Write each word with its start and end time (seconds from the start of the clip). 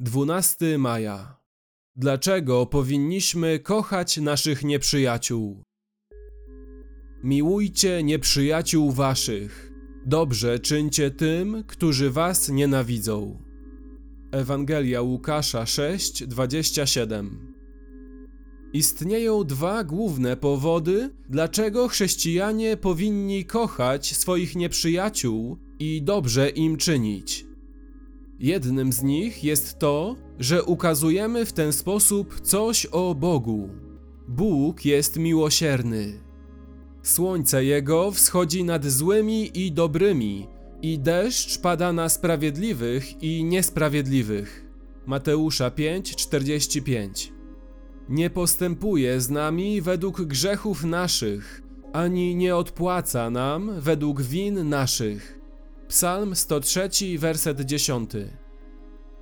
12 0.00 0.78
maja. 0.78 1.36
Dlaczego 1.96 2.66
powinniśmy 2.66 3.58
kochać 3.58 4.16
naszych 4.16 4.64
nieprzyjaciół? 4.64 5.62
Miłujcie 7.22 8.02
nieprzyjaciół 8.02 8.92
waszych. 8.92 9.72
Dobrze 10.06 10.58
czyńcie 10.58 11.10
tym, 11.10 11.64
którzy 11.66 12.10
was 12.10 12.48
nienawidzą. 12.48 13.42
Ewangelia 14.32 15.02
Łukasza 15.02 15.64
6:27. 15.64 17.30
Istnieją 18.72 19.44
dwa 19.44 19.84
główne 19.84 20.36
powody, 20.36 21.10
dlaczego 21.28 21.88
chrześcijanie 21.88 22.76
powinni 22.76 23.44
kochać 23.44 24.16
swoich 24.16 24.56
nieprzyjaciół 24.56 25.58
i 25.78 26.02
dobrze 26.02 26.48
im 26.48 26.76
czynić. 26.76 27.46
Jednym 28.38 28.92
z 28.92 29.02
nich 29.02 29.44
jest 29.44 29.78
to, 29.78 30.16
że 30.38 30.64
ukazujemy 30.64 31.46
w 31.46 31.52
ten 31.52 31.72
sposób 31.72 32.40
coś 32.40 32.86
o 32.86 33.14
Bogu. 33.14 33.68
Bóg 34.28 34.84
jest 34.84 35.16
miłosierny. 35.18 36.20
Słońce 37.02 37.64
Jego 37.64 38.10
wschodzi 38.10 38.64
nad 38.64 38.84
złymi 38.84 39.50
i 39.58 39.72
dobrymi, 39.72 40.46
i 40.82 40.98
deszcz 40.98 41.58
pada 41.58 41.92
na 41.92 42.08
sprawiedliwych 42.08 43.22
i 43.22 43.44
niesprawiedliwych. 43.44 44.66
Mateusza 45.06 45.70
5:45. 45.70 47.32
Nie 48.08 48.30
postępuje 48.30 49.20
z 49.20 49.30
nami 49.30 49.80
według 49.80 50.22
grzechów 50.22 50.84
naszych, 50.84 51.62
ani 51.92 52.36
nie 52.36 52.56
odpłaca 52.56 53.30
nam 53.30 53.80
według 53.80 54.22
win 54.22 54.68
naszych. 54.68 55.40
Psalm 55.88 56.36
103, 56.36 57.18
werset 57.18 57.60
10. 57.60 58.10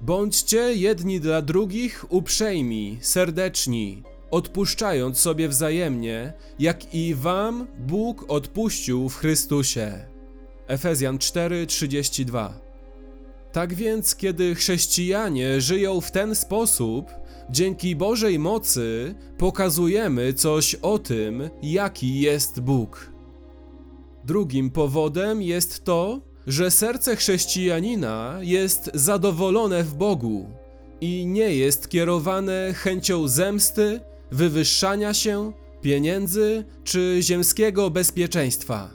Bądźcie 0.01 0.75
jedni 0.75 1.21
dla 1.21 1.43
drugich 1.43 2.05
uprzejmi, 2.09 2.99
serdeczni, 3.01 4.03
odpuszczając 4.31 5.19
sobie 5.19 5.49
wzajemnie, 5.49 6.33
jak 6.59 6.95
i 6.95 7.15
wam 7.15 7.67
Bóg 7.79 8.25
odpuścił 8.29 9.09
w 9.09 9.17
Chrystusie. 9.17 10.07
Efezjan 10.67 11.19
4:32. 11.19 12.49
Tak 13.53 13.75
więc, 13.75 14.17
kiedy 14.17 14.55
chrześcijanie 14.55 15.61
żyją 15.61 16.01
w 16.01 16.11
ten 16.11 16.35
sposób, 16.35 17.11
dzięki 17.51 17.97
Bożej 17.97 18.39
mocy 18.39 19.15
pokazujemy 19.39 20.33
coś 20.33 20.75
o 20.75 20.99
tym, 20.99 21.51
jaki 21.63 22.21
jest 22.21 22.61
Bóg. 22.61 23.11
Drugim 24.25 24.71
powodem 24.71 25.43
jest 25.43 25.85
to, 25.85 26.21
że 26.47 26.71
serce 26.71 27.17
chrześcijanina 27.17 28.39
jest 28.41 28.91
zadowolone 28.95 29.85
w 29.85 29.95
Bogu 29.95 30.49
i 31.01 31.27
nie 31.27 31.57
jest 31.57 31.89
kierowane 31.89 32.75
chęcią 32.75 33.29
zemsty, 33.29 34.01
wywyższania 34.31 35.15
się, 35.15 35.53
pieniędzy 35.83 36.65
czy 36.85 37.19
ziemskiego 37.21 37.91
bezpieczeństwa. 37.91 38.91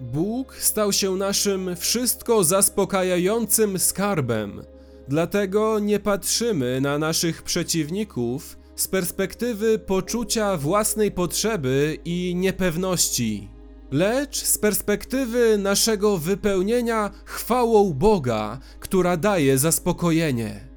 Bóg 0.00 0.56
stał 0.56 0.92
się 0.92 1.16
naszym 1.16 1.76
wszystko 1.76 2.44
zaspokajającym 2.44 3.78
skarbem, 3.78 4.62
dlatego 5.08 5.78
nie 5.78 5.98
patrzymy 5.98 6.80
na 6.80 6.98
naszych 6.98 7.42
przeciwników 7.42 8.58
z 8.76 8.88
perspektywy 8.88 9.78
poczucia 9.78 10.56
własnej 10.56 11.10
potrzeby 11.10 11.98
i 12.04 12.34
niepewności 12.36 13.53
lecz 13.94 14.36
z 14.36 14.58
perspektywy 14.58 15.58
naszego 15.58 16.18
wypełnienia 16.18 17.10
chwałą 17.24 17.92
Boga, 17.92 18.58
która 18.80 19.16
daje 19.16 19.58
zaspokojenie. 19.58 20.68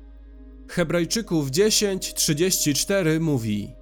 Hebrajczyków 0.68 1.50
10:34 1.50 3.20
mówi: 3.20 3.74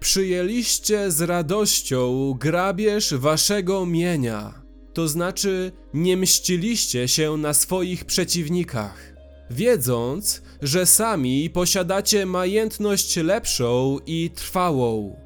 Przyjęliście 0.00 1.10
z 1.10 1.20
radością 1.20 2.34
grabież 2.40 3.14
waszego 3.14 3.86
mienia, 3.86 4.62
to 4.92 5.08
znaczy 5.08 5.72
nie 5.94 6.16
mściliście 6.16 7.08
się 7.08 7.36
na 7.36 7.54
swoich 7.54 8.04
przeciwnikach, 8.04 9.14
wiedząc, 9.50 10.42
że 10.62 10.86
sami 10.86 11.50
posiadacie 11.50 12.26
majętność 12.26 13.16
lepszą 13.16 13.98
i 14.06 14.30
trwałą. 14.34 15.25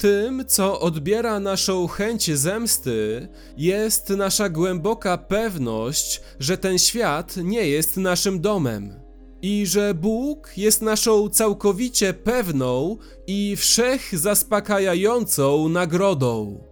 Tym, 0.00 0.44
co 0.46 0.80
odbiera 0.80 1.40
naszą 1.40 1.86
chęć 1.86 2.38
zemsty, 2.38 3.28
jest 3.56 4.08
nasza 4.10 4.48
głęboka 4.48 5.18
pewność, 5.18 6.20
że 6.38 6.58
ten 6.58 6.78
świat 6.78 7.36
nie 7.36 7.68
jest 7.68 7.96
naszym 7.96 8.40
domem 8.40 8.94
i 9.42 9.66
że 9.66 9.94
Bóg 9.94 10.52
jest 10.56 10.82
naszą 10.82 11.28
całkowicie 11.28 12.14
pewną 12.14 12.96
i 13.26 13.56
wszech 13.56 14.18
zaspokajającą 14.18 15.68
nagrodą. 15.68 16.64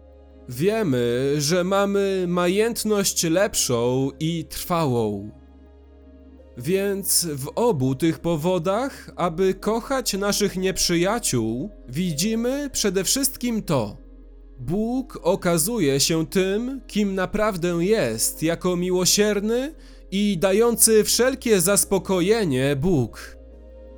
Wiemy, 0.48 1.34
że 1.38 1.64
mamy 1.64 2.24
majętność 2.28 3.24
lepszą 3.24 4.10
i 4.20 4.44
trwałą. 4.44 5.30
Więc 6.58 7.26
w 7.34 7.48
obu 7.54 7.94
tych 7.94 8.18
powodach, 8.18 9.10
aby 9.16 9.54
kochać 9.54 10.12
naszych 10.12 10.56
nieprzyjaciół, 10.56 11.70
widzimy 11.88 12.70
przede 12.72 13.04
wszystkim 13.04 13.62
to. 13.62 13.96
Bóg 14.58 15.18
okazuje 15.22 16.00
się 16.00 16.26
tym, 16.26 16.80
kim 16.86 17.14
naprawdę 17.14 17.68
jest, 17.68 18.42
jako 18.42 18.76
miłosierny 18.76 19.74
i 20.10 20.38
dający 20.38 21.04
wszelkie 21.04 21.60
zaspokojenie 21.60 22.76
Bóg. 22.76 23.36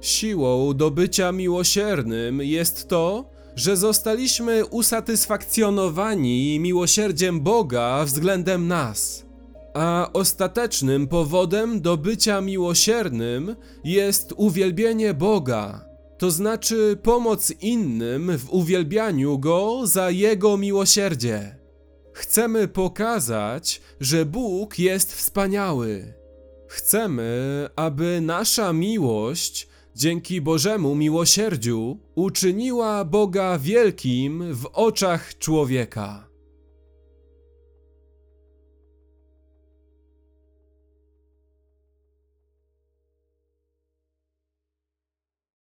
Siłą 0.01 0.75
do 0.75 0.91
bycia 0.91 1.33
miłosiernym 1.33 2.43
jest 2.43 2.89
to, 2.89 3.31
że 3.57 3.77
zostaliśmy 3.77 4.67
usatysfakcjonowani 4.67 6.61
miłosierdziem 6.61 7.41
Boga 7.41 8.05
względem 8.05 8.69
nas. 8.69 9.30
A 9.75 10.11
ostatecznym 10.13 11.09
powodem 11.09 11.81
do 11.81 11.97
bycia 11.97 12.41
miłosiernym 12.41 13.57
jest 13.85 14.33
uwielbienie 14.37 15.15
Boga, 15.15 15.85
to 16.19 16.31
znaczy 16.31 16.99
pomoc 17.03 17.53
innym 17.61 18.39
w 18.39 18.51
uwielbianiu 18.51 19.39
Go 19.39 19.87
za 19.87 20.11
Jego 20.11 20.57
miłosierdzie. 20.57 21.57
Chcemy 22.13 22.69
pokazać, 22.69 23.81
że 24.01 24.25
Bóg 24.25 24.79
jest 24.79 25.15
wspaniały. 25.15 26.15
Chcemy, 26.69 27.69
aby 27.77 28.21
nasza 28.21 28.73
miłość, 28.73 29.69
dzięki 29.95 30.41
Bożemu 30.41 30.95
miłosierdziu, 30.95 31.99
uczyniła 32.15 33.05
Boga 33.05 33.59
wielkim 33.59 34.55
w 34.55 34.67
oczach 34.67 35.39
człowieka. 35.39 36.30